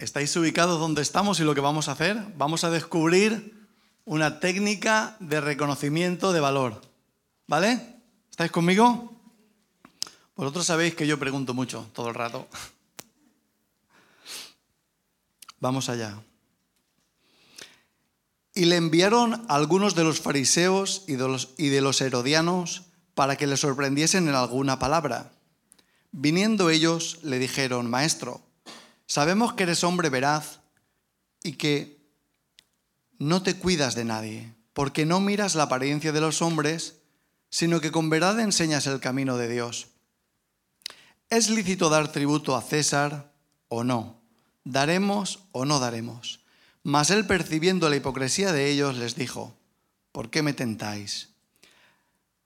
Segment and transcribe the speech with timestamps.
[0.00, 2.16] ¿Estáis ubicados donde estamos y lo que vamos a hacer?
[2.38, 3.68] Vamos a descubrir
[4.06, 6.80] una técnica de reconocimiento de valor.
[7.46, 7.96] ¿Vale?
[8.30, 9.14] ¿Estáis conmigo?
[10.36, 12.48] Vosotros sabéis que yo pregunto mucho todo el rato.
[15.60, 16.18] Vamos allá.
[18.54, 23.36] Y le enviaron algunos de los fariseos y de los, y de los herodianos para
[23.36, 25.30] que le sorprendiesen en alguna palabra.
[26.10, 28.40] Viniendo ellos, le dijeron, Maestro,
[29.10, 30.60] sabemos que eres hombre veraz
[31.42, 31.98] y que
[33.18, 37.00] no te cuidas de nadie, porque no miras la apariencia de los hombres,
[37.50, 39.88] sino que con verdad enseñas el camino de Dios.
[41.28, 43.32] ¿Es lícito dar tributo a César
[43.66, 44.20] o no?
[44.62, 46.38] ¿Daremos o no daremos?
[46.84, 49.56] Mas él, percibiendo la hipocresía de ellos, les dijo,
[50.12, 51.30] ¿por qué me tentáis?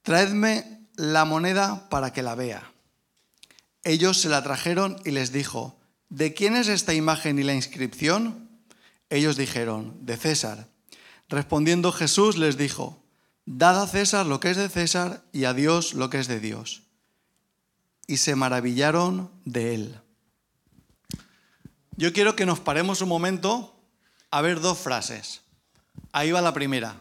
[0.01, 2.73] Traedme la moneda para que la vea.
[3.83, 5.79] Ellos se la trajeron y les dijo,
[6.14, 8.48] ¿de quién es esta imagen y la inscripción?
[9.10, 10.68] Ellos dijeron, de César.
[11.28, 13.02] Respondiendo Jesús les dijo,
[13.46, 16.38] Dad a César lo que es de César y a Dios lo que es de
[16.38, 16.82] Dios.
[18.06, 20.01] Y se maravillaron de él.
[21.96, 23.76] Yo quiero que nos paremos un momento
[24.30, 25.40] a ver dos frases.
[26.12, 27.01] Ahí va la primera.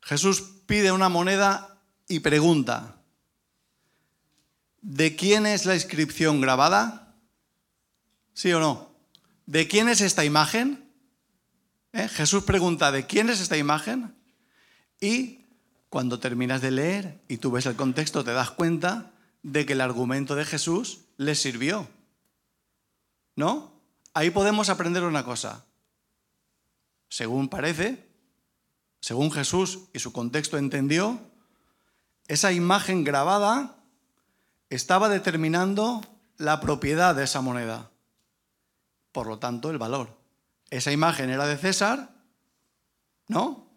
[0.00, 2.96] Jesús pide una moneda y pregunta,
[4.80, 7.07] ¿de quién es la inscripción grabada?
[8.38, 8.88] ¿Sí o no?
[9.46, 10.88] ¿De quién es esta imagen?
[11.92, 12.06] ¿Eh?
[12.06, 14.14] Jesús pregunta, ¿de quién es esta imagen?
[15.00, 15.44] Y
[15.88, 19.10] cuando terminas de leer y tú ves el contexto, te das cuenta
[19.42, 21.88] de que el argumento de Jesús les sirvió.
[23.34, 23.72] ¿No?
[24.14, 25.64] Ahí podemos aprender una cosa.
[27.08, 28.06] Según parece,
[29.00, 31.20] según Jesús y su contexto entendió,
[32.28, 33.74] esa imagen grabada
[34.70, 36.02] estaba determinando
[36.36, 37.90] la propiedad de esa moneda.
[39.18, 40.16] Por lo tanto, el valor.
[40.70, 42.10] Esa imagen era de César,
[43.26, 43.68] ¿no?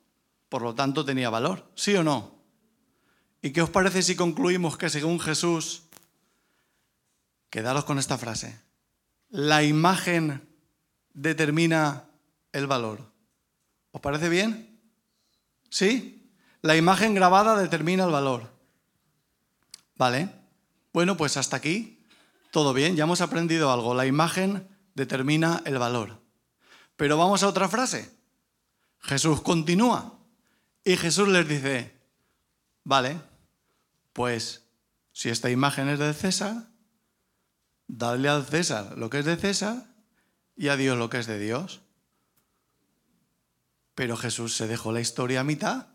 [0.49, 2.35] Por lo tanto, tenía valor, ¿sí o no?
[3.41, 5.81] ¿Y qué os parece si concluimos que según Jesús,
[7.49, 8.55] quedaros con esta frase,
[9.31, 10.47] la imagen
[11.15, 12.03] determina
[12.51, 13.11] el valor?
[13.93, 14.79] ¿Os parece bien?
[15.71, 16.31] ¿Sí?
[16.61, 18.47] La imagen grabada determina el valor.
[19.95, 20.29] ¿Vale?
[20.93, 22.05] Bueno, pues hasta aquí
[22.51, 23.95] todo bien, ya hemos aprendido algo.
[23.95, 26.21] La imagen determina el valor.
[26.95, 28.11] Pero vamos a otra frase.
[28.99, 30.19] Jesús continúa
[30.83, 31.95] y Jesús les dice,
[32.83, 33.19] vale,
[34.13, 34.65] pues
[35.11, 36.69] si esta imagen es de César,
[37.87, 39.87] dadle al César lo que es de César
[40.55, 41.81] y a Dios lo que es de Dios.
[43.95, 45.87] Pero Jesús se dejó la historia a mitad.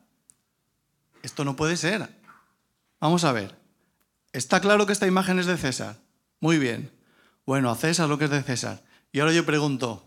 [1.23, 2.09] Esto no puede ser.
[3.01, 3.59] Vamos a ver.
[4.33, 5.99] Está claro que esta imagen es de César.
[6.41, 6.93] Muy bien.
[7.47, 8.85] Bueno, a César lo que es de César.
[9.17, 10.07] Y ahora yo pregunto,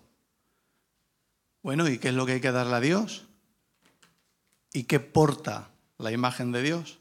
[1.64, 3.25] bueno, ¿y qué es lo que hay que darle a Dios?
[4.72, 7.00] ¿Y qué porta la imagen de Dios?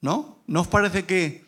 [0.00, 0.40] ¿No?
[0.46, 1.44] ¿No os parece que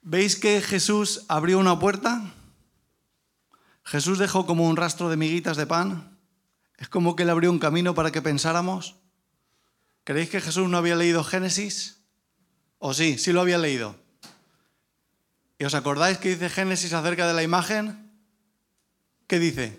[0.00, 2.32] veis que Jesús abrió una puerta?
[3.84, 6.18] Jesús dejó como un rastro de miguitas de pan.
[6.78, 8.96] Es como que él abrió un camino para que pensáramos.
[10.04, 12.00] ¿Creéis que Jesús no había leído Génesis?
[12.78, 13.18] ¿O sí?
[13.18, 14.02] Sí lo había leído.
[15.62, 18.10] ¿Y os acordáis que dice Génesis acerca de la imagen?
[19.28, 19.78] ¿Qué dice?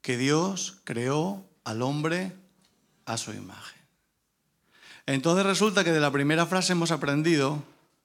[0.00, 2.32] Que Dios creó al hombre
[3.04, 3.82] a su imagen.
[5.06, 7.64] Entonces resulta que de la primera frase hemos aprendido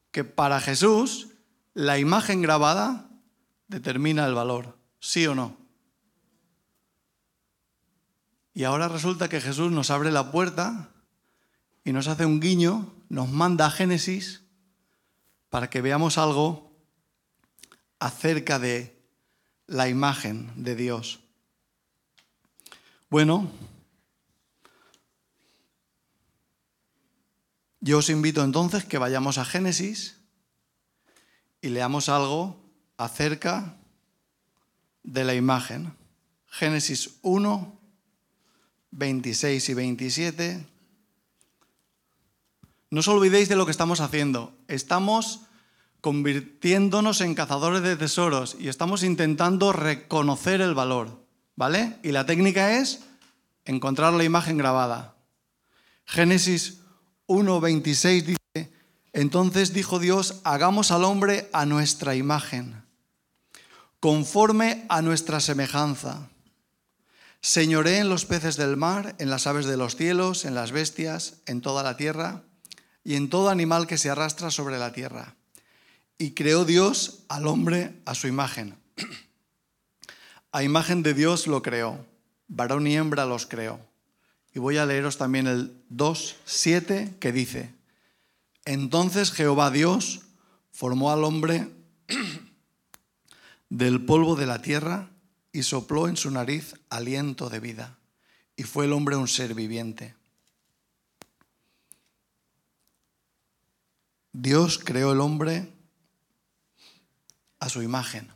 [0.09, 1.27] que para Jesús
[1.75, 3.07] la imagen grabada
[3.67, 5.55] determina el valor, sí o no.
[8.55, 10.89] Y ahora resulta que Jesús nos abre la puerta
[11.83, 14.43] y nos hace un guiño, nos manda a Génesis
[15.49, 16.71] para que veamos algo
[17.99, 19.01] acerca de
[19.67, 21.19] la imagen de Dios.
[23.09, 23.49] Bueno,
[27.79, 30.17] yo os invito entonces que vayamos a Génesis
[31.61, 32.59] y leamos algo
[32.97, 33.78] acerca
[35.03, 35.93] de la imagen.
[36.47, 37.79] Génesis 1,
[38.91, 40.74] 26 y 27.
[42.95, 44.55] No os olvidéis de lo que estamos haciendo.
[44.69, 45.41] Estamos
[45.99, 51.27] convirtiéndonos en cazadores de tesoros y estamos intentando reconocer el valor,
[51.57, 51.99] ¿vale?
[52.03, 53.03] Y la técnica es
[53.65, 55.17] encontrar la imagen grabada.
[56.05, 56.83] Génesis
[57.27, 58.71] 1.26 dice,
[59.11, 62.81] entonces dijo Dios, hagamos al hombre a nuestra imagen,
[63.99, 66.29] conforme a nuestra semejanza.
[67.41, 71.41] Señoré en los peces del mar, en las aves de los cielos, en las bestias,
[71.45, 72.45] en toda la tierra
[73.05, 75.35] y en todo animal que se arrastra sobre la tierra.
[76.17, 78.75] Y creó Dios al hombre a su imagen.
[80.52, 82.03] A imagen de Dios lo creó,
[82.47, 83.79] varón y hembra los creó.
[84.53, 87.73] Y voy a leeros también el 2.7 que dice,
[88.63, 90.22] entonces Jehová Dios
[90.72, 91.69] formó al hombre
[93.69, 95.09] del polvo de la tierra
[95.52, 97.99] y sopló en su nariz aliento de vida.
[98.55, 100.16] Y fue el hombre un ser viviente.
[104.37, 105.72] Dios creó el hombre
[107.59, 108.29] a su imagen.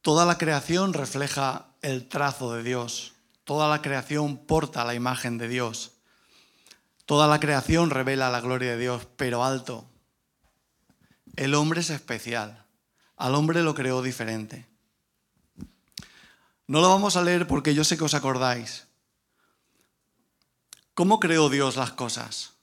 [0.00, 3.12] Toda la creación refleja el trazo de Dios.
[3.44, 5.92] Toda la creación porta la imagen de Dios.
[7.04, 9.84] Toda la creación revela la gloria de Dios, pero alto.
[11.36, 12.64] El hombre es especial.
[13.18, 14.66] Al hombre lo creó diferente.
[16.66, 18.86] No lo vamos a leer porque yo sé que os acordáis.
[20.94, 22.53] ¿Cómo creó Dios las cosas?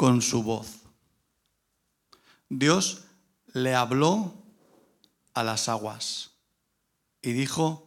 [0.00, 0.78] Con su voz.
[2.48, 3.04] Dios
[3.52, 4.32] le habló
[5.34, 6.30] a las aguas
[7.20, 7.86] y dijo,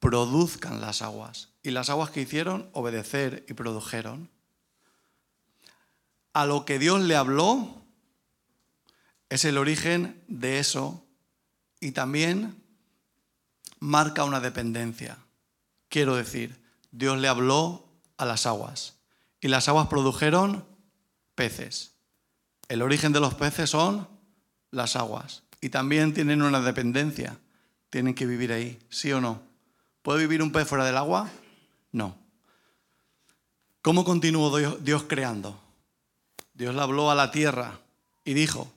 [0.00, 1.48] produzcan las aguas.
[1.62, 4.28] Y las aguas que hicieron, obedecer y produjeron.
[6.34, 7.86] A lo que Dios le habló
[9.30, 11.06] es el origen de eso
[11.80, 12.62] y también
[13.78, 15.16] marca una dependencia.
[15.88, 17.88] Quiero decir, Dios le habló
[18.18, 18.98] a las aguas
[19.40, 20.68] y las aguas produjeron
[22.68, 24.06] El origen de los peces son
[24.70, 27.38] las aguas y también tienen una dependencia.
[27.88, 29.42] Tienen que vivir ahí, ¿sí o no?
[30.02, 31.30] ¿Puede vivir un pez fuera del agua?
[31.92, 32.16] No.
[33.82, 35.58] ¿Cómo continuó Dios creando?
[36.54, 37.80] Dios le habló a la tierra
[38.24, 38.72] y dijo,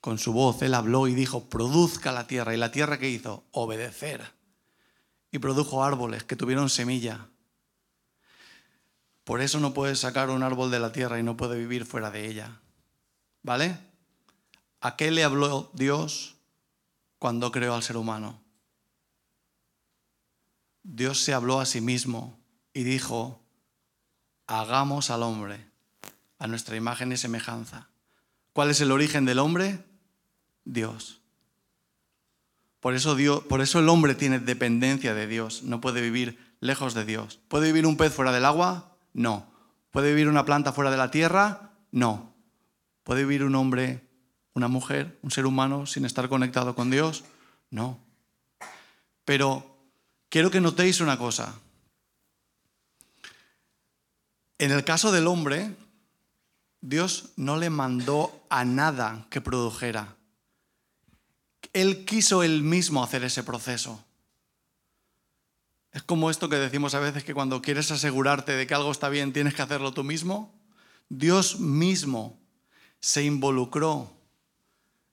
[0.00, 2.54] con su voz, Él habló y dijo, produzca la tierra.
[2.54, 3.44] ¿Y la tierra qué hizo?
[3.52, 4.22] Obedecer.
[5.30, 7.28] Y produjo árboles que tuvieron semilla.
[9.30, 12.10] Por eso no puede sacar un árbol de la tierra y no puede vivir fuera
[12.10, 12.60] de ella.
[13.44, 13.78] ¿Vale?
[14.80, 16.34] ¿A qué le habló Dios
[17.20, 18.42] cuando creó al ser humano?
[20.82, 22.40] Dios se habló a sí mismo
[22.74, 23.40] y dijo,
[24.48, 25.64] hagamos al hombre
[26.40, 27.86] a nuestra imagen y semejanza.
[28.52, 29.84] ¿Cuál es el origen del hombre?
[30.64, 31.20] Dios.
[32.80, 36.94] Por eso, Dios, por eso el hombre tiene dependencia de Dios, no puede vivir lejos
[36.94, 37.38] de Dios.
[37.46, 38.89] ¿Puede vivir un pez fuera del agua?
[39.12, 39.46] No.
[39.90, 41.72] ¿Puede vivir una planta fuera de la tierra?
[41.90, 42.32] No.
[43.02, 44.06] ¿Puede vivir un hombre
[44.54, 47.24] una mujer, un ser humano, sin estar conectado con Dios?
[47.70, 47.98] No.
[49.24, 49.78] Pero
[50.28, 51.54] quiero que notéis una cosa.
[54.58, 55.74] En el caso del hombre,
[56.80, 60.16] Dios no le mandó a nada que produjera.
[61.72, 64.04] Él quiso él mismo hacer ese proceso.
[65.92, 69.08] Es como esto que decimos a veces que cuando quieres asegurarte de que algo está
[69.08, 70.54] bien tienes que hacerlo tú mismo.
[71.08, 72.38] Dios mismo
[73.00, 74.20] se involucró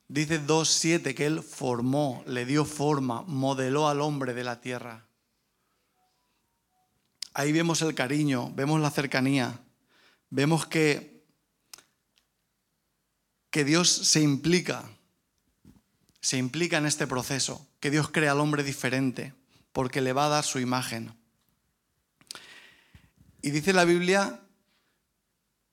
[0.09, 5.05] Dice 2.7 que Él formó, le dio forma, modeló al hombre de la tierra.
[7.33, 9.59] Ahí vemos el cariño, vemos la cercanía,
[10.29, 11.25] vemos que,
[13.51, 14.89] que Dios se implica,
[16.21, 19.33] se implica en este proceso, que Dios crea al hombre diferente,
[19.77, 21.13] porque le va a dar su imagen.
[23.43, 24.41] Y dice la Biblia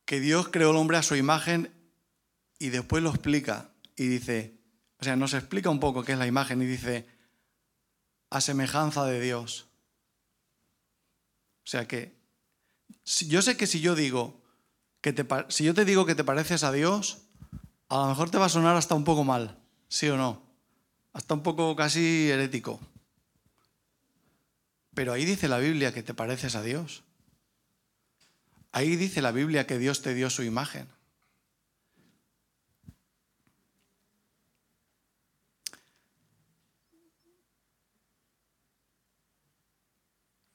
[0.04, 1.72] que Dios creó al hombre a su imagen
[2.58, 4.60] y después lo explica y dice,
[4.98, 7.08] o sea, nos explica un poco qué es la imagen y dice,
[8.28, 9.68] a semejanza de Dios.
[11.64, 12.14] O sea que,
[13.26, 14.42] yo sé que si yo digo,
[15.00, 17.22] que te, si yo te digo que te pareces a Dios,
[17.88, 20.42] a lo mejor te va a sonar hasta un poco mal, ¿sí o no?
[21.14, 22.78] Hasta un poco casi herético.
[24.94, 27.02] Pero ahí dice la Biblia que te pareces a Dios.
[28.72, 30.88] Ahí dice la Biblia que Dios te dio su imagen.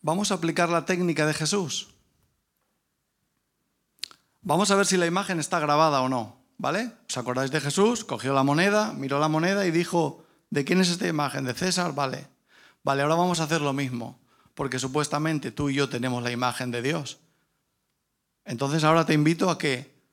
[0.01, 1.89] Vamos a aplicar la técnica de Jesús.
[4.41, 6.93] Vamos a ver si la imagen está grabada o no, ¿vale?
[7.07, 8.05] ¿Os acordáis de Jesús?
[8.05, 11.43] Cogió la moneda, miró la moneda y dijo, ¿de quién es esta imagen?
[11.43, 11.93] ¿De César?
[11.93, 12.27] Vale.
[12.83, 14.19] Vale, ahora vamos a hacer lo mismo,
[14.59, 17.19] porque supuestamente tú y yo tenemos la imagen de Dios.
[18.43, 20.03] Entonces ahora te invito a que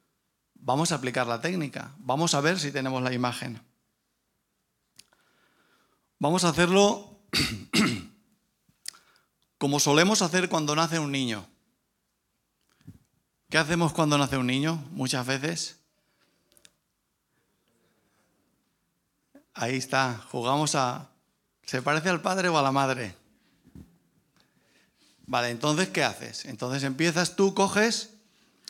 [0.54, 3.60] vamos a aplicar la técnica, vamos a ver si tenemos la imagen.
[6.20, 7.22] Vamos a hacerlo
[9.58, 11.44] como solemos hacer cuando nace un niño.
[13.50, 14.76] ¿Qué hacemos cuando nace un niño?
[14.92, 15.80] Muchas veces.
[19.54, 21.10] Ahí está, jugamos a...
[21.64, 23.25] ¿Se parece al padre o a la madre?
[25.26, 26.44] Vale, entonces, ¿qué haces?
[26.44, 28.10] Entonces empiezas tú, coges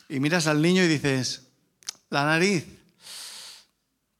[0.09, 1.43] y miras al niño y dices,
[2.09, 2.67] la nariz,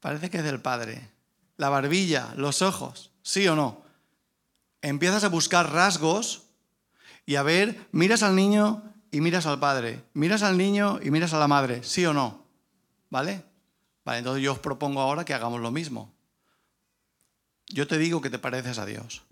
[0.01, 1.09] parece que es del padre.
[1.57, 3.83] La barbilla, los ojos, ¿sí o no?
[4.83, 6.43] Empiezas a buscar rasgos
[7.25, 11.33] y a ver, miras al niño y miras al padre, miras al niño y miras
[11.33, 12.45] a la madre, ¿sí o no?
[13.09, 13.43] ¿Vale?
[14.05, 16.13] Vale, entonces yo os propongo ahora que hagamos lo mismo.
[17.69, 19.26] Yo te digo que te pareces a Dios.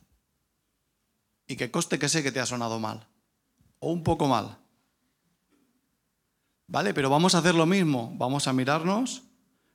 [1.46, 3.06] Y que coste que sé que te ha sonado mal.
[3.78, 4.58] O un poco mal.
[6.66, 6.94] ¿Vale?
[6.94, 8.12] Pero vamos a hacer lo mismo.
[8.16, 9.22] Vamos a mirarnos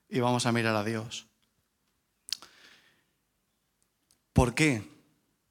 [0.08, 1.26] y vamos a mirar a Dios.
[4.32, 4.88] ¿Por qué?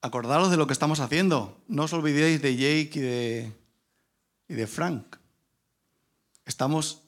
[0.02, 1.62] Acordaros de lo que estamos haciendo.
[1.68, 3.54] No os olvidéis de Jake y de,
[4.48, 5.18] y de Frank.
[6.46, 7.04] Estamos,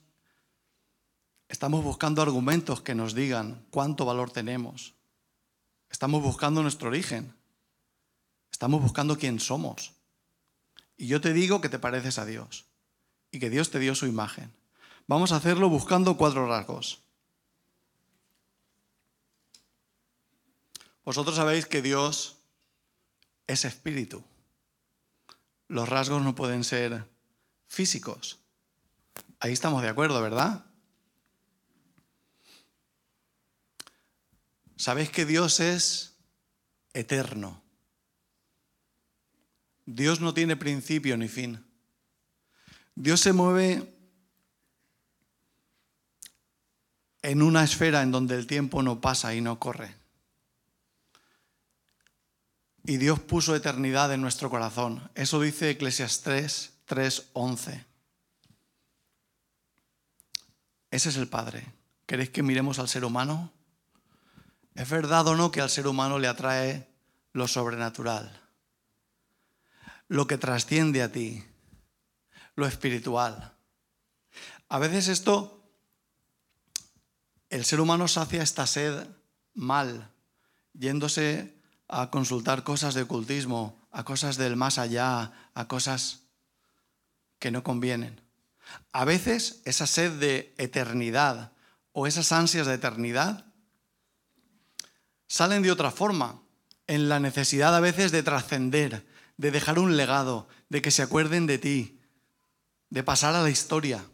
[1.49, 4.93] estamos buscando argumentos que nos digan cuánto valor tenemos.
[5.89, 7.33] Estamos buscando nuestro origen.
[8.61, 9.93] Estamos buscando quién somos.
[10.95, 12.67] Y yo te digo que te pareces a Dios
[13.31, 14.53] y que Dios te dio su imagen.
[15.07, 17.01] Vamos a hacerlo buscando cuatro rasgos.
[21.03, 22.37] Vosotros sabéis que Dios
[23.47, 24.23] es espíritu.
[25.67, 27.09] Los rasgos no pueden ser
[27.67, 28.41] físicos.
[29.39, 30.65] Ahí estamos de acuerdo, ¿verdad?
[34.75, 36.13] Sabéis que Dios es
[36.93, 37.60] eterno.
[39.95, 41.63] Dios no tiene principio ni fin.
[42.95, 43.93] Dios se mueve
[47.21, 49.95] en una esfera en donde el tiempo no pasa y no corre.
[52.83, 55.11] Y Dios puso eternidad en nuestro corazón.
[55.13, 57.85] Eso dice Eclesiastes 3:11.
[60.89, 61.65] Ese es el Padre.
[62.05, 63.51] ¿Queréis que miremos al ser humano?
[64.73, 66.87] ¿Es verdad o no que al ser humano le atrae
[67.33, 68.40] lo sobrenatural?
[70.11, 71.41] Lo que trasciende a ti,
[72.55, 73.55] lo espiritual.
[74.67, 75.63] A veces esto,
[77.49, 79.07] el ser humano sacia esta sed
[79.53, 80.11] mal,
[80.73, 81.55] yéndose
[81.87, 86.23] a consultar cosas de ocultismo, a cosas del más allá, a cosas
[87.39, 88.19] que no convienen.
[88.91, 91.53] A veces esa sed de eternidad
[91.93, 93.45] o esas ansias de eternidad
[95.27, 96.41] salen de otra forma,
[96.87, 101.47] en la necesidad a veces de trascender, de dejar un legado, de que se acuerden
[101.47, 101.99] de ti,
[102.89, 104.05] de pasar a la historia.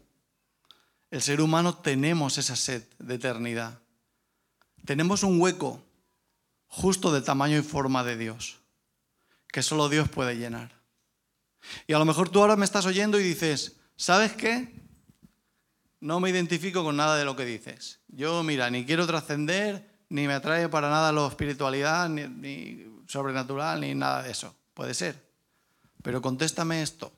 [1.10, 3.80] El ser humano tenemos esa sed de eternidad.
[4.84, 5.84] Tenemos un hueco
[6.66, 8.60] justo del tamaño y forma de Dios,
[9.52, 10.78] que solo Dios puede llenar.
[11.86, 14.74] Y a lo mejor tú ahora me estás oyendo y dices, ¿sabes qué?
[16.00, 18.00] No me identifico con nada de lo que dices.
[18.08, 23.80] Yo, mira, ni quiero trascender, ni me atrae para nada la espiritualidad, ni, ni sobrenatural,
[23.80, 24.54] ni nada de eso.
[24.78, 25.20] Puede ser.
[26.04, 27.12] Pero contéstame esto.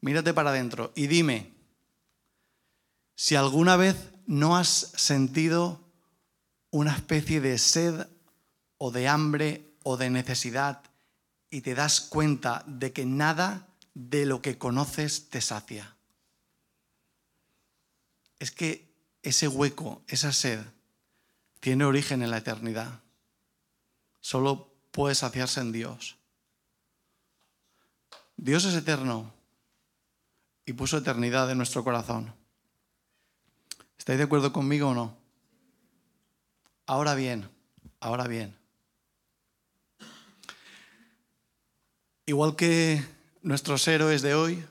[0.00, 1.52] Mírate para adentro y dime
[3.16, 3.96] si alguna vez
[4.28, 5.80] no has sentido
[6.70, 8.06] una especie de sed
[8.78, 10.84] o de hambre o de necesidad
[11.50, 15.96] y te das cuenta de que nada de lo que conoces te sacia.
[18.38, 18.94] Es que
[19.24, 20.60] ese hueco, esa sed,
[21.58, 23.00] tiene origen en la eternidad.
[24.20, 26.19] Solo puede saciarse en Dios.
[28.42, 29.34] Dios es eterno
[30.64, 32.32] y puso eternidad en nuestro corazón.
[33.98, 35.14] ¿Estáis de acuerdo conmigo o no?
[36.86, 37.50] Ahora bien,
[38.00, 38.56] ahora bien.
[42.24, 43.04] Igual que
[43.42, 44.64] nuestros héroes de hoy,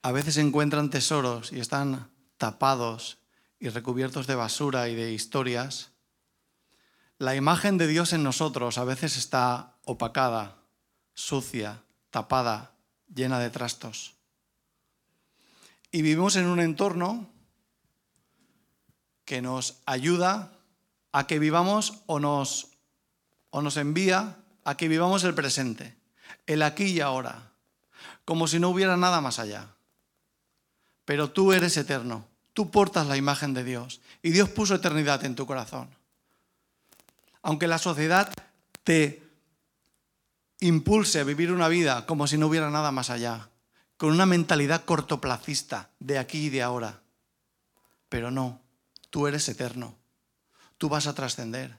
[0.00, 3.18] a veces encuentran tesoros y están tapados
[3.60, 5.90] y recubiertos de basura y de historias,
[7.18, 10.56] la imagen de Dios en nosotros a veces está opacada,
[11.12, 12.72] sucia, tapada,
[13.14, 14.14] llena de trastos.
[15.90, 17.28] Y vivimos en un entorno
[19.24, 20.52] que nos ayuda
[21.12, 22.68] a que vivamos o nos,
[23.50, 25.96] o nos envía a que vivamos el presente,
[26.46, 27.52] el aquí y ahora,
[28.24, 29.68] como si no hubiera nada más allá.
[31.04, 35.36] Pero tú eres eterno, tú portas la imagen de Dios y Dios puso eternidad en
[35.36, 35.88] tu corazón.
[37.42, 38.32] Aunque la sociedad
[38.82, 39.25] te
[40.60, 43.50] impulse vivir una vida como si no hubiera nada más allá,
[43.96, 47.02] con una mentalidad cortoplacista de aquí y de ahora.
[48.08, 48.60] Pero no,
[49.10, 49.96] tú eres eterno
[50.78, 51.76] tú vas a trascender.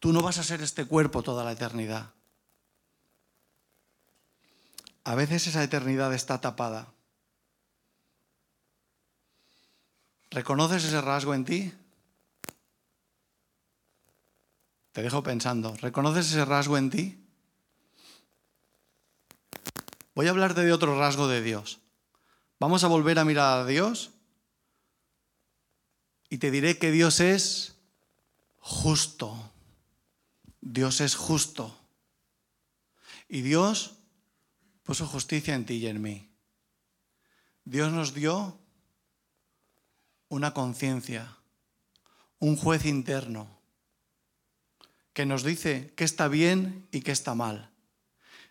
[0.00, 2.12] Tú no vas a ser este cuerpo toda la eternidad.
[5.04, 6.92] A veces esa eternidad está tapada.
[10.30, 11.74] ¿Reconoces ese rasgo en ti?
[14.92, 15.76] Te dejo pensando.
[15.76, 17.23] ¿Reconoces ese rasgo en ti?
[20.14, 21.80] Voy a hablarte de otro rasgo de Dios.
[22.60, 24.10] Vamos a volver a mirar a Dios
[26.30, 27.76] Y te diré que Dios es
[28.58, 29.52] justo.
[30.60, 31.78] Dios es justo.
[33.28, 33.98] Y Dios
[34.82, 36.30] puso justicia en ti y en mí.
[37.64, 38.58] Dios nos dio
[40.28, 41.36] una conciencia,
[42.38, 43.60] un juez interno,
[45.12, 47.73] que nos dice qué está bien y qué está mal.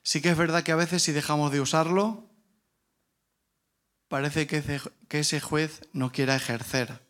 [0.03, 2.29] Sí que es verdad que a veces si dejamos de usarlo,
[4.07, 7.03] parece que ese juez no quiera ejercer.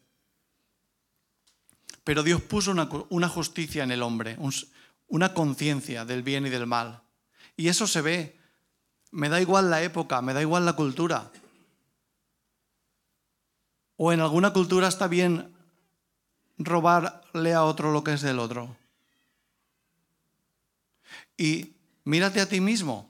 [2.03, 2.71] Pero Dios puso
[3.09, 4.37] una, justicia en el hombre,
[5.07, 7.01] una conciencia del bien y del mal.
[7.55, 8.39] Y eso se ve.
[9.11, 11.31] Me da igual la época, me da igual la cultura.
[13.95, 15.55] O en alguna cultura está bien
[16.57, 18.75] robarle a otro lo que es del otro.
[21.37, 21.72] Y
[22.03, 23.09] mírate a ti mismo.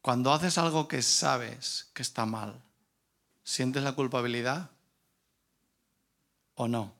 [0.00, 2.62] Cuando haces algo que sabes que está mal,
[3.44, 4.70] ¿sientes la culpabilidad
[6.54, 6.94] o no?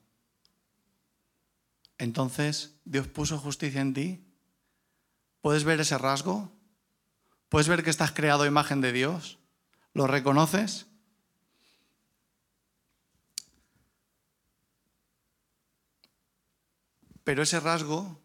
[1.99, 4.25] Entonces, Dios puso justicia en ti.
[5.41, 6.53] ¿Puedes ver ese rasgo?
[7.49, 9.39] ¿Puedes ver que estás creado a imagen de Dios?
[9.95, 10.87] ¿Lo reconoces?
[17.25, 18.21] Pero ese rasgo,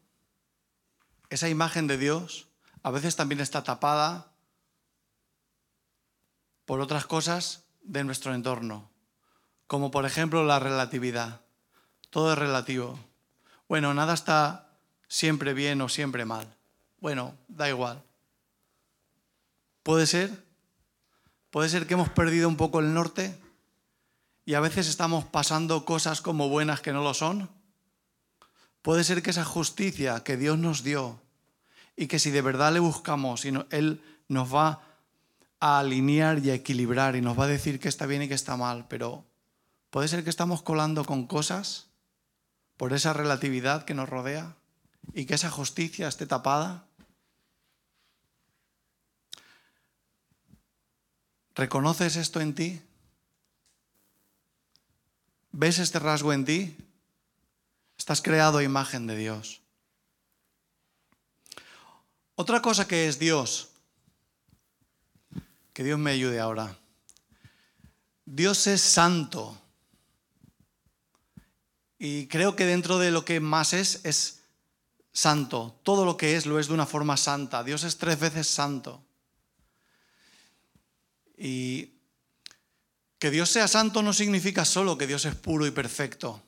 [1.34, 2.48] esa imagen de Dios,
[2.84, 4.32] a veces también está tapada
[6.66, 8.92] por otras cosas de nuestro entorno,
[9.66, 11.42] como por ejemplo la relatividad.
[12.12, 13.00] Todo es relativo.
[13.68, 14.70] Bueno, nada está
[15.08, 16.56] siempre bien o siempre mal.
[17.00, 18.04] Bueno, da igual.
[19.82, 20.46] ¿Puede ser?
[21.50, 23.36] ¿Puede ser que hemos perdido un poco el norte
[24.46, 27.50] y a veces estamos pasando cosas como buenas que no lo son?
[28.84, 31.23] Puede ser que esa justicia que Dios nos dio
[31.96, 34.82] y que si de verdad le buscamos, Él nos va
[35.60, 38.34] a alinear y a equilibrar y nos va a decir que está bien y que
[38.34, 39.26] está mal, pero
[39.90, 41.88] puede ser que estamos colando con cosas
[42.78, 44.56] por esa relatividad que nos rodea
[45.14, 46.86] y que esa justicia esté tapada?
[51.56, 52.82] ¿Reconoces esto en ti?
[55.52, 56.78] ¿Ves este rasgo en ti?
[57.98, 59.63] Estás creado a imagen de Dios.
[62.36, 63.70] Otra cosa que es Dios,
[65.74, 66.78] que Dios me ayude ahora.
[68.26, 69.60] Dios es santo.
[72.00, 74.42] Y creo que dentro de lo que más es, es
[75.12, 75.80] santo.
[75.84, 77.64] Todo lo que es lo es de una forma santa.
[77.64, 79.04] Dios es tres veces santo.
[81.38, 81.92] Y
[83.20, 86.42] que Dios sea santo no significa solo que Dios es puro y perfecto.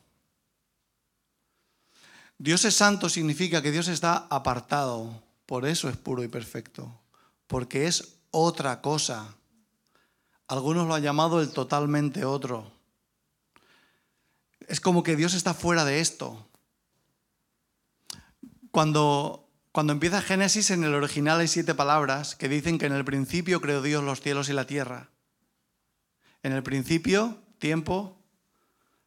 [2.38, 5.25] Dios es santo significa que Dios está apartado.
[5.46, 7.02] Por eso es puro y perfecto.
[7.48, 9.36] Porque es otra cosa.
[10.48, 12.72] Algunos lo han llamado el totalmente otro.
[14.68, 16.48] Es como que Dios está fuera de esto.
[18.72, 23.06] Cuando, cuando empieza Génesis, en el original hay siete palabras que dicen que en el
[23.06, 25.10] principio creó Dios los cielos y la tierra.
[26.44, 28.22] En el principio, tiempo,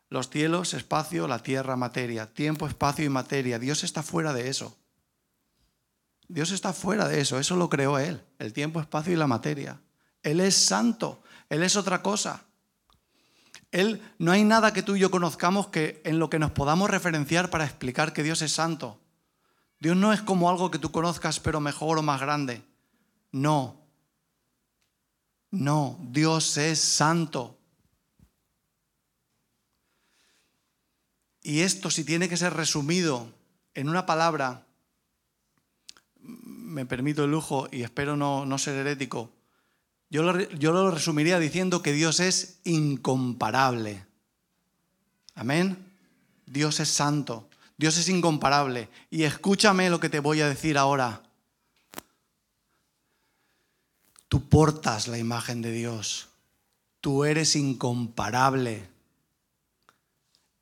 [0.09, 2.33] los cielos, espacio, la tierra, materia.
[2.33, 3.59] Tiempo, espacio y materia.
[3.59, 4.77] Dios está fuera de eso.
[6.29, 7.38] Dios está fuera de eso.
[7.38, 8.23] Eso lo creó Él.
[8.38, 9.81] El tiempo, espacio y la materia.
[10.23, 11.23] Él es santo.
[11.49, 12.45] Él es otra cosa.
[13.71, 16.91] Él, no hay nada que tú y yo conozcamos que en lo que nos podamos
[16.91, 19.01] referenciar para explicar que Dios es santo.
[19.81, 22.62] Dios no es como algo que tú conozcas pero mejor o más grande.
[23.33, 23.77] No.
[25.51, 27.59] No, Dios es santo.
[31.43, 33.33] Y esto, si tiene que ser resumido
[33.75, 34.67] en una palabra,
[36.69, 39.33] me permito el lujo y espero no, no ser herético,
[40.11, 44.07] yo lo, resumiría diciendo que Dios es incomparable.
[45.35, 45.77] Amén.
[46.47, 47.49] Dios es santo.
[47.77, 48.89] Dios es incomparable.
[49.11, 51.23] Y escúchame lo que te voy a decir ahora.
[54.29, 56.29] Tú portas la imagen de Dios.
[57.03, 58.89] Tú eres incomparable.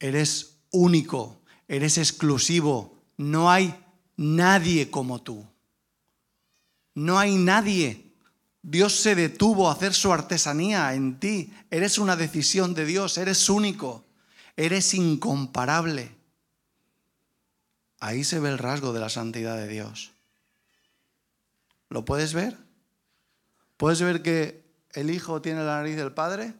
[0.00, 1.40] Eres único.
[1.68, 2.98] Eres exclusivo.
[3.16, 3.76] No hay
[4.16, 5.46] nadie como tú.
[6.96, 8.10] No hay nadie.
[8.62, 11.52] Dios se detuvo a hacer su artesanía en ti.
[11.70, 14.06] Eres una decisión de Dios, eres único,
[14.56, 16.16] eres incomparable.
[18.00, 20.12] Ahí se ve el rasgo de la santidad de Dios.
[21.90, 22.56] ¿Lo puedes ver?
[23.76, 26.54] ¿Puedes ver que el hijo tiene la nariz del padre?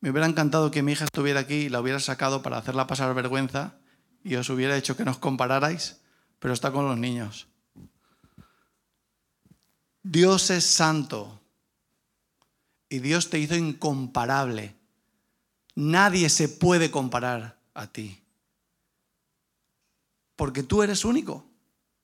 [0.00, 3.14] Me hubiera encantado que mi hija estuviera aquí y la hubiera sacado para hacerla pasar
[3.14, 3.74] vergüenza
[4.24, 6.00] y os hubiera hecho que nos compararais,
[6.40, 7.47] pero está con los niños.
[10.02, 11.40] Dios es santo
[12.88, 14.76] y Dios te hizo incomparable.
[15.74, 18.20] nadie se puede comparar a ti.
[20.34, 21.46] Porque tú eres único,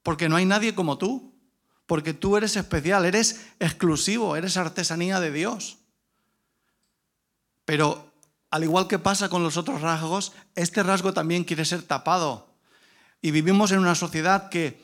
[0.05, 1.35] porque no hay nadie como tú,
[1.87, 5.79] porque tú eres especial, eres exclusivo, eres artesanía de Dios.
[7.65, 8.13] Pero
[8.51, 12.49] al igual que pasa con los otros rasgos, este rasgo también quiere ser tapado.
[13.21, 14.81] Y vivimos en una sociedad que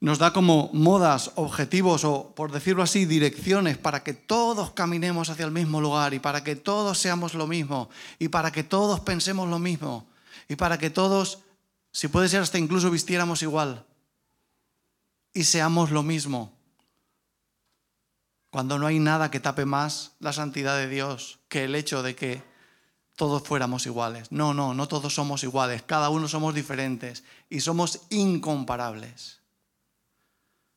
[0.00, 5.46] nos da como modas, objetivos o, por decirlo así, direcciones para que todos caminemos hacia
[5.46, 9.48] el mismo lugar y para que todos seamos lo mismo y para que todos pensemos
[9.48, 10.06] lo mismo
[10.48, 11.40] y para que todos,
[11.92, 13.84] si puede ser hasta incluso vistiéramos igual
[15.32, 16.52] y seamos lo mismo.
[18.50, 22.14] Cuando no hay nada que tape más la santidad de Dios que el hecho de
[22.14, 22.42] que
[23.16, 24.30] todos fuéramos iguales.
[24.30, 29.40] No, no, no todos somos iguales, cada uno somos diferentes y somos incomparables.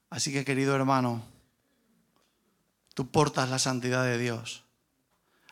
[0.09, 1.23] Así que querido hermano,
[2.93, 4.63] tú portas la santidad de Dios.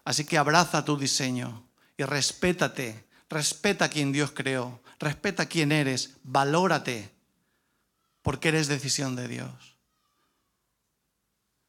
[0.04, 1.64] Así que abraza tu diseño
[1.98, 7.14] y respétate, respeta a quien Dios creó, respeta a quien eres, valórate,
[8.22, 9.78] porque eres decisión de Dios.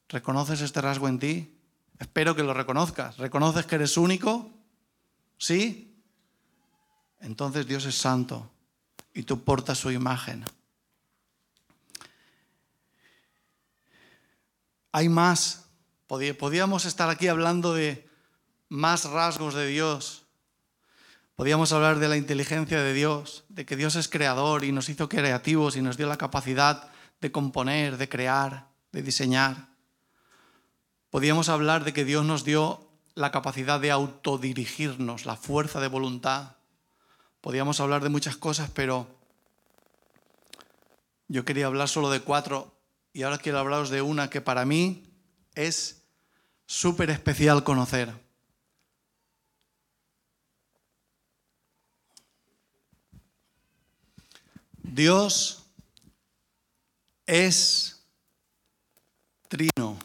[0.09, 1.55] ¿Reconoces este rasgo en ti?
[1.99, 3.17] Espero que lo reconozcas.
[3.17, 4.49] ¿Reconoces que eres único?
[5.37, 6.01] ¿Sí?
[7.19, 8.49] Entonces Dios es santo
[9.13, 10.45] y tú portas su imagen.
[14.91, 15.65] Hay más.
[16.07, 18.09] Podíamos estar aquí hablando de
[18.67, 20.25] más rasgos de Dios.
[21.35, 25.07] Podíamos hablar de la inteligencia de Dios, de que Dios es creador y nos hizo
[25.07, 26.89] creativos y nos dio la capacidad
[27.21, 29.69] de componer, de crear, de diseñar.
[31.09, 36.55] Podíamos hablar de que Dios nos dio la capacidad de autodirigirnos, la fuerza de voluntad.
[37.41, 39.07] Podíamos hablar de muchas cosas, pero
[41.27, 42.78] yo quería hablar solo de cuatro
[43.13, 45.03] y ahora quiero hablaros de una que para mí
[45.55, 46.03] es
[46.65, 48.13] súper especial conocer.
[54.83, 55.65] Dios
[57.25, 58.03] es
[59.47, 59.97] trino.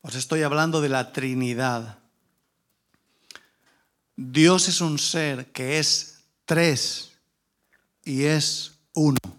[0.00, 1.98] Os estoy hablando de la Trinidad.
[4.16, 7.12] Dios es un ser que es tres
[8.04, 9.37] y es uno.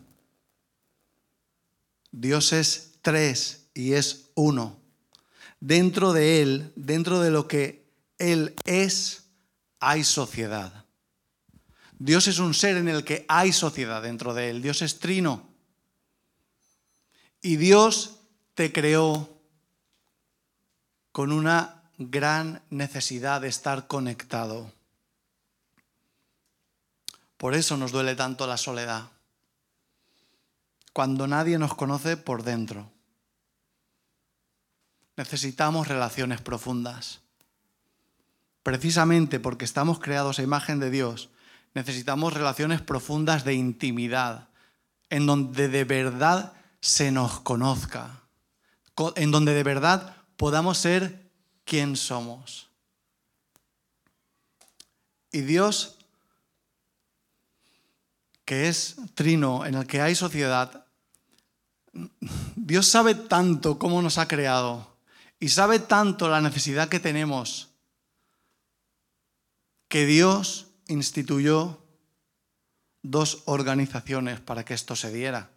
[2.11, 4.79] Dios es tres y es uno.
[5.59, 7.85] Dentro de Él, dentro de lo que
[8.17, 9.23] Él es,
[9.79, 10.85] hay sociedad.
[11.97, 14.61] Dios es un ser en el que hay sociedad dentro de Él.
[14.61, 15.49] Dios es trino.
[17.41, 18.19] Y Dios
[18.53, 19.29] te creó
[21.11, 24.71] con una gran necesidad de estar conectado.
[27.37, 29.09] Por eso nos duele tanto la soledad
[30.93, 32.91] cuando nadie nos conoce por dentro.
[35.15, 37.21] Necesitamos relaciones profundas.
[38.63, 41.29] Precisamente porque estamos creados a imagen de Dios,
[41.73, 44.49] necesitamos relaciones profundas de intimidad,
[45.09, 48.21] en donde de verdad se nos conozca,
[49.15, 51.29] en donde de verdad podamos ser
[51.65, 52.69] quien somos.
[55.31, 55.98] Y Dios,
[58.49, 60.87] que es trino, en el que hay sociedad,
[62.55, 64.97] Dios sabe tanto cómo nos ha creado
[65.39, 67.69] y sabe tanto la necesidad que tenemos
[69.87, 71.85] que Dios instituyó
[73.03, 75.51] dos organizaciones para que esto se diera.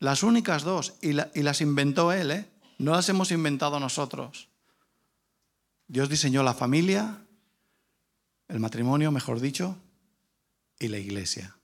[0.00, 2.50] Las únicas dos, y, las inventó Él, ¿eh?
[2.78, 4.48] no las hemos inventado nosotros.
[5.86, 7.24] Dios diseñó la familia,
[8.48, 9.78] el matrimonio, mejor dicho,
[10.80, 11.56] y la iglesia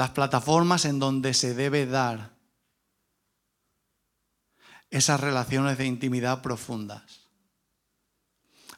[0.00, 2.30] las plataformas en donde se debe dar
[4.88, 7.28] esas relaciones de intimidad profundas.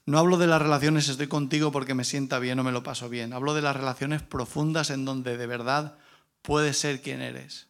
[0.05, 3.09] No hablo de las relaciones estoy contigo porque me sienta bien o me lo paso
[3.09, 3.33] bien.
[3.35, 5.97] Hablo de las relaciones profundas en donde de verdad
[6.43, 7.69] puedes ser quien eres.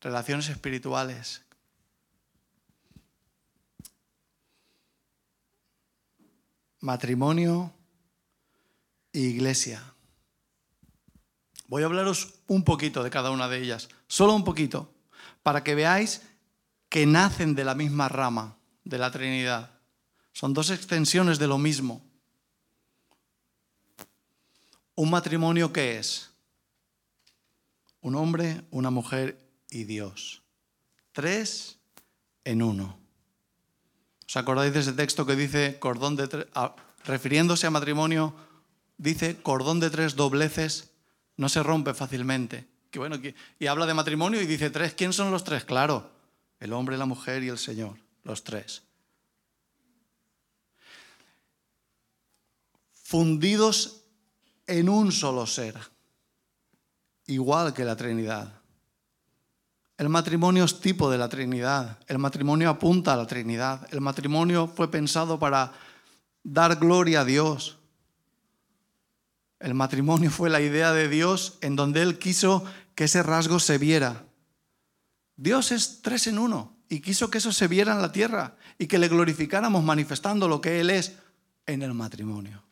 [0.00, 1.42] Relaciones espirituales.
[6.80, 7.72] Matrimonio
[9.12, 9.84] e iglesia.
[11.72, 14.92] Voy a hablaros un poquito de cada una de ellas, solo un poquito,
[15.42, 16.20] para que veáis
[16.90, 19.80] que nacen de la misma rama de la Trinidad.
[20.34, 22.04] Son dos extensiones de lo mismo.
[24.96, 26.28] ¿Un matrimonio qué es?
[28.02, 30.42] Un hombre, una mujer y Dios.
[31.12, 31.78] Tres
[32.44, 32.98] en uno.
[34.28, 38.36] ¿Os acordáis de ese texto que dice cordón de tres, ah, refiriéndose a matrimonio,
[38.98, 40.91] dice cordón de tres dobleces
[41.42, 42.68] no se rompe fácilmente.
[42.94, 43.16] Bueno,
[43.58, 44.94] y habla de matrimonio y dice tres.
[44.94, 45.64] ¿Quién son los tres?
[45.64, 46.08] Claro,
[46.60, 48.82] el hombre, la mujer y el Señor, los tres.
[53.02, 54.04] Fundidos
[54.68, 55.74] en un solo ser,
[57.26, 58.60] igual que la Trinidad.
[59.98, 64.68] El matrimonio es tipo de la Trinidad, el matrimonio apunta a la Trinidad, el matrimonio
[64.68, 65.72] fue pensado para
[66.44, 67.81] dar gloria a Dios,
[69.62, 72.64] el matrimonio fue la idea de Dios en donde Él quiso
[72.96, 74.26] que ese rasgo se viera.
[75.36, 78.88] Dios es tres en uno y quiso que eso se viera en la tierra y
[78.88, 81.16] que le glorificáramos manifestando lo que Él es
[81.64, 82.64] en el matrimonio.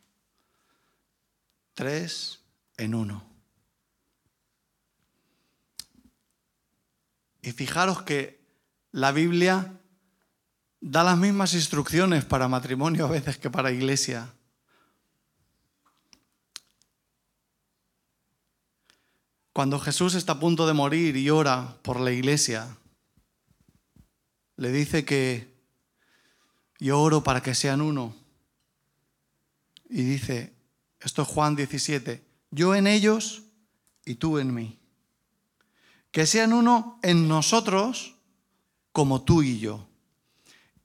[1.75, 2.41] Tres
[2.75, 3.23] en uno.
[7.41, 8.43] Y fijaros que
[8.91, 9.79] la Biblia
[10.81, 14.33] da las mismas instrucciones para matrimonio a veces que para iglesia.
[19.61, 22.77] Cuando Jesús está a punto de morir y ora por la iglesia,
[24.57, 25.53] le dice que
[26.79, 28.15] yo oro para que sean uno.
[29.87, 30.51] Y dice,
[30.99, 33.43] esto es Juan 17, yo en ellos
[34.03, 34.79] y tú en mí.
[36.09, 38.15] Que sean uno en nosotros
[38.91, 39.87] como tú y yo.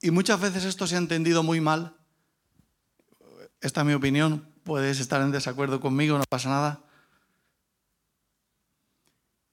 [0.03, 1.97] Y muchas veces esto se ha entendido muy mal.
[3.63, 6.86] Esta es mi opinión, puedes estar en desacuerdo conmigo, no pasa nada.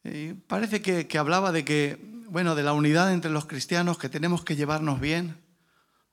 [0.03, 1.97] Y parece que, que hablaba de que,
[2.29, 5.37] bueno, de la unidad entre los cristianos, que tenemos que llevarnos bien,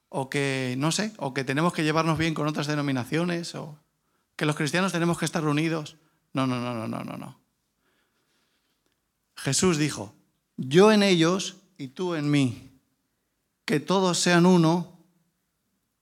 [0.08, 3.78] o que, no sé, o que tenemos que llevarnos bien con otras denominaciones, o
[4.36, 5.96] que los cristianos tenemos que estar unidos.
[6.32, 7.40] No, no, no, no, no, no, no.
[9.36, 10.14] Jesús dijo,
[10.56, 12.70] yo en ellos y tú en mí,
[13.64, 14.98] que todos sean uno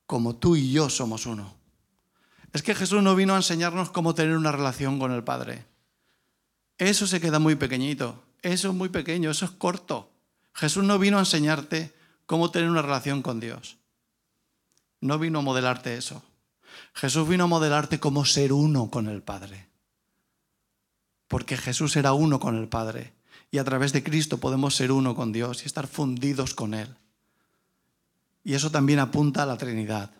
[0.05, 1.55] como tú y yo somos uno.
[2.51, 5.65] Es que Jesús no vino a enseñarnos cómo tener una relación con el Padre.
[6.79, 10.09] Eso se queda muy pequeñito, eso es muy pequeño, eso es corto.
[10.53, 11.93] Jesús no vino a enseñarte
[12.25, 13.77] cómo tener una relación con Dios.
[15.01, 16.23] No vino a modelarte eso.
[16.93, 19.67] Jesús vino a modelarte cómo ser uno con el Padre.
[21.27, 23.13] Porque Jesús era uno con el Padre.
[23.51, 26.95] Y a través de Cristo podemos ser uno con Dios y estar fundidos con Él.
[28.43, 30.11] Y eso también apunta a la Trinidad.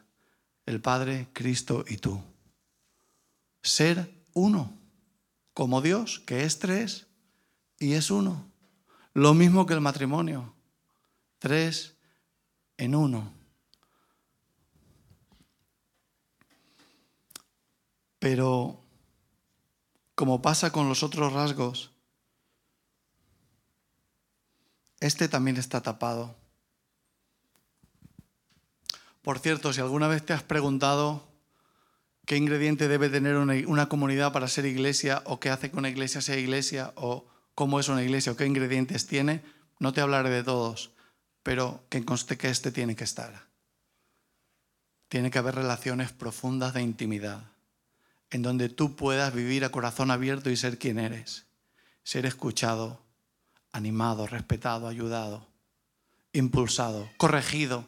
[0.66, 2.22] El Padre, Cristo y tú.
[3.62, 4.79] Ser uno
[5.60, 7.08] como Dios, que es tres
[7.80, 8.50] y es uno.
[9.14, 10.56] Lo mismo que el matrimonio,
[11.38, 11.98] tres
[12.78, 13.34] en uno.
[18.20, 18.82] Pero,
[20.16, 21.92] como pasa con los otros rasgos,
[25.02, 26.38] este también está tapado.
[29.22, 31.29] Por cierto, si alguna vez te has preguntado
[32.30, 36.22] qué ingrediente debe tener una, comunidad para ser iglesia o qué hace que una iglesia
[36.22, 39.42] sea iglesia o cómo es una iglesia o qué ingredientes tiene,
[39.80, 40.92] no te hablaré de todos,
[41.42, 43.48] pero que conste que este tiene que estar.
[45.08, 47.46] Tiene que haber relaciones profundas de intimidad,
[48.30, 51.48] en donde tú puedas vivir a corazón abierto y ser quien eres,
[52.04, 53.02] ser escuchado,
[53.72, 55.48] animado, respetado, ayudado,
[56.34, 57.88] impulsado, corregido.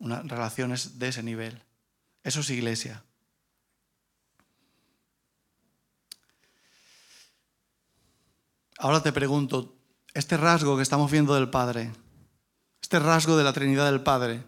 [0.00, 1.62] Relaciones de ese nivel.
[2.28, 3.02] Eso es iglesia.
[8.76, 9.78] Ahora te pregunto,
[10.12, 11.90] este rasgo que estamos viendo del Padre,
[12.82, 14.44] este rasgo de la Trinidad del Padre,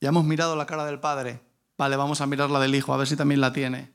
[0.00, 1.40] ya hemos mirado la cara del Padre,
[1.76, 3.92] vale, vamos a mirar la del Hijo, a ver si también la tiene.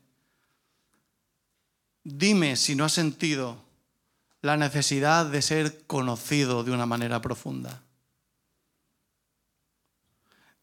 [2.04, 3.64] Dime si no has sentido
[4.42, 7.82] la necesidad de ser conocido de una manera profunda.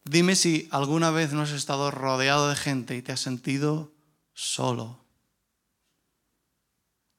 [0.04, 3.92] Dime si alguna vez no has estado rodeado de gente y te has sentido
[4.32, 5.04] solo.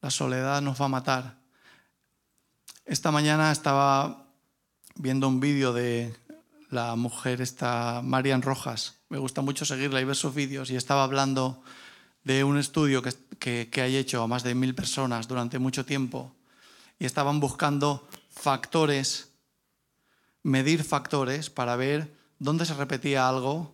[0.01, 1.37] La soledad nos va a matar.
[2.85, 4.25] Esta mañana estaba
[4.95, 6.15] viendo un vídeo de
[6.69, 8.99] la mujer, esta Marian Rojas.
[9.09, 10.71] Me gusta mucho seguirla y ver sus vídeos.
[10.71, 11.61] Y estaba hablando
[12.23, 15.85] de un estudio que, que, que hay hecho a más de mil personas durante mucho
[15.85, 16.35] tiempo.
[16.97, 19.29] Y estaban buscando factores,
[20.41, 23.71] medir factores para ver dónde se repetía algo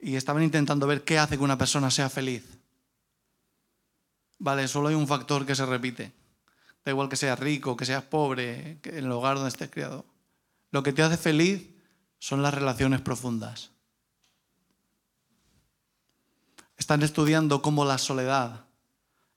[0.00, 2.44] y estaban intentando ver qué hace que una persona sea feliz.
[4.40, 6.12] Vale, solo hay un factor que se repite.
[6.84, 10.04] Da igual que seas rico, que seas pobre, que en el hogar donde estés criado.
[10.72, 11.70] Lo que te hace feliz
[12.18, 13.70] son las relaciones profundas.
[16.76, 18.64] Están estudiando cómo la soledad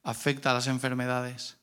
[0.01, 1.57] afecta a las enfermedades.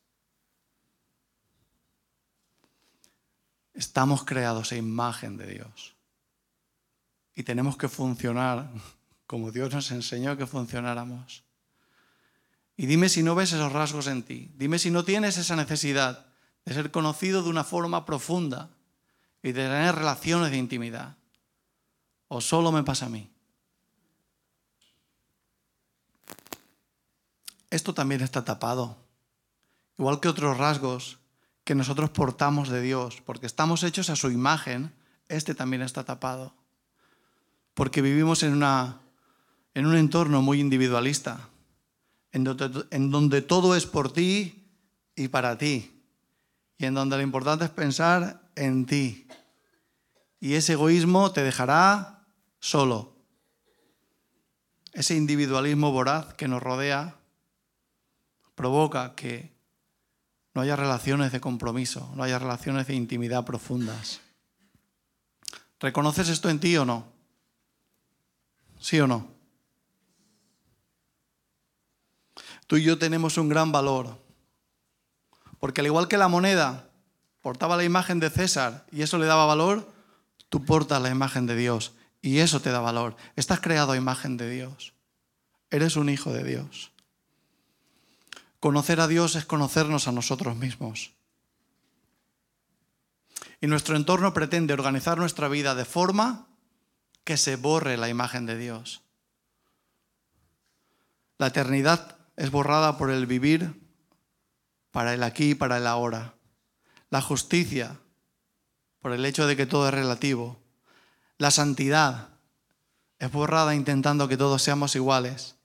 [3.75, 5.92] Estamos creados a imagen de Dios
[7.35, 8.71] y tenemos que funcionar
[9.27, 11.45] como Dios nos enseñó que funcionáramos.
[12.77, 16.27] Y dime si no ves esos rasgos en ti, dime si no tienes esa necesidad
[16.65, 18.71] de ser conocido de una forma profunda
[19.43, 21.17] y de tener relaciones de intimidad.
[22.29, 23.33] ¿O solo me pasa a mí?
[27.73, 28.99] esto también está tapado.
[29.99, 31.19] Igual que otros rasgos
[31.65, 34.95] que nosotros portamos de Dios, porque estamos hechos a su imagen,
[35.29, 36.55] este también está tapado.
[37.75, 39.01] Porque vivimos en, una,
[39.75, 41.49] en un entorno muy individualista,
[42.33, 44.67] en donde, en donde todo es por ti
[45.17, 45.93] y para ti,
[46.79, 49.27] y en donde lo importante es pensar en ti.
[50.41, 52.27] Y ese egoísmo te dejará
[52.59, 53.13] solo.
[54.93, 57.17] Ese individualismo voraz que nos rodea
[58.55, 59.53] provoca que
[60.55, 64.21] no haya relaciones de compromiso, no haya relaciones de intimidad profundas.
[65.81, 67.07] ¿Reconoces esto en ti o no?
[68.83, 69.29] ¿Sí o no?
[72.67, 74.19] Tú y yo tenemos un gran valor,
[75.61, 76.91] porque al igual que la moneda
[77.43, 79.89] portaba la imagen de César y eso le daba valor,
[80.49, 83.15] tú portas la imagen de Dios y eso te da valor.
[83.37, 84.95] Estás creado a imagen de Dios.
[85.71, 86.91] Eres un hijo de Dios.
[88.59, 91.13] Conocer a Dios es conocernos a nosotros mismos.
[93.61, 96.49] Y nuestro entorno pretende organizar nuestra vida de forma
[97.25, 99.03] que se borre la imagen de Dios.
[101.39, 103.81] La eternidad es borrada por el vivir
[104.91, 106.35] para el aquí y para el ahora.
[107.11, 107.99] La justicia
[109.01, 110.61] por el hecho de que todo es relativo.
[111.39, 112.29] La santidad
[113.19, 115.57] es borrada intentando que todos seamos iguales.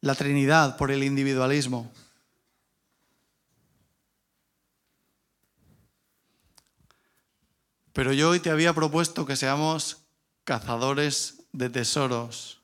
[0.00, 1.92] La Trinidad por el individualismo.
[7.92, 10.03] Pero yo hoy te había propuesto que seamos
[10.44, 12.60] cazadores de tesoros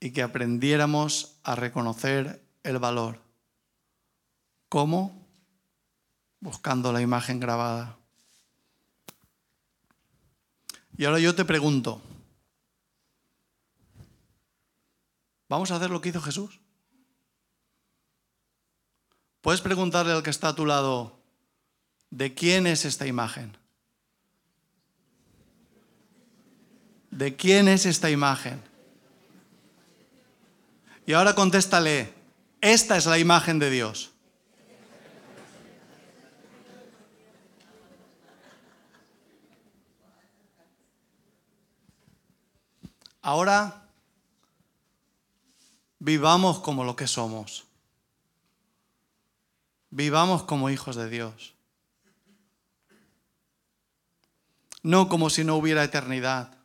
[0.00, 3.20] y que aprendiéramos a reconocer el valor.
[4.68, 5.26] ¿Cómo?
[6.40, 7.96] Buscando la imagen grabada.
[10.96, 12.02] Y ahora yo te pregunto,
[15.48, 16.60] ¿vamos a hacer lo que hizo Jesús?
[19.40, 21.20] Puedes preguntarle al que está a tu lado,
[22.10, 23.56] ¿de quién es esta imagen?
[27.18, 28.62] ¿De quién es esta imagen?
[31.04, 32.14] Y ahora contéstale,
[32.60, 34.12] esta es la imagen de Dios.
[43.20, 43.82] Ahora
[45.98, 47.66] vivamos como lo que somos.
[49.90, 51.54] Vivamos como hijos de Dios.
[54.84, 56.57] No como si no hubiera eternidad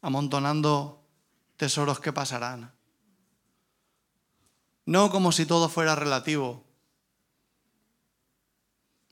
[0.00, 1.04] amontonando
[1.56, 2.72] tesoros que pasarán.
[4.86, 6.64] No como si todo fuera relativo.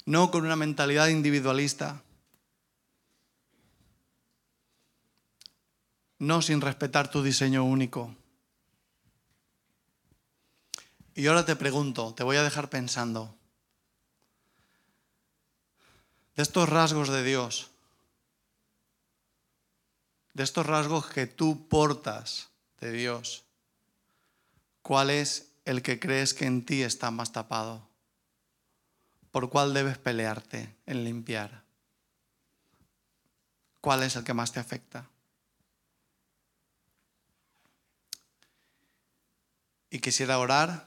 [0.06, 2.02] No con una mentalidad individualista.
[6.18, 8.14] No sin respetar tu diseño único.
[11.14, 13.34] Y ahora te pregunto, te voy a dejar pensando,
[16.36, 17.70] de estos rasgos de Dios,
[20.36, 23.46] de estos rasgos que tú portas de Dios,
[24.82, 27.88] ¿cuál es el que crees que en ti está más tapado?
[29.30, 31.64] ¿Por cuál debes pelearte en limpiar?
[33.80, 35.08] ¿Cuál es el que más te afecta?
[39.88, 40.86] Y quisiera orar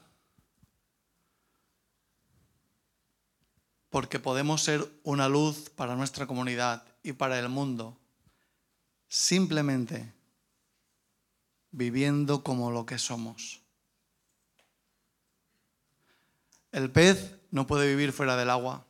[3.89, 7.98] porque podemos ser una luz para nuestra comunidad y para el mundo
[9.09, 10.13] simplemente
[11.71, 13.61] viviendo como lo que somos.
[16.71, 18.85] El pez no puede vivir fuera del agua.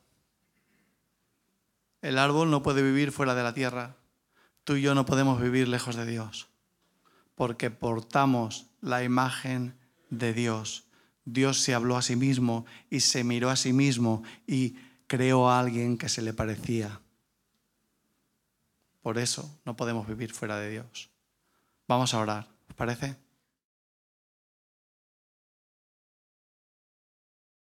[2.01, 3.95] El árbol no puede vivir fuera de la tierra.
[4.65, 6.49] Tú y yo no podemos vivir lejos de Dios,
[7.36, 9.77] porque portamos la imagen
[10.10, 10.86] de Dios.
[11.25, 14.76] Dios se habló a sí mismo y se miró a sí mismo y
[15.07, 17.01] creó a alguien que se le parecía.
[19.02, 21.10] Por eso no podemos vivir fuera de Dios.
[21.88, 23.16] Vamos a orar, ¿os parece?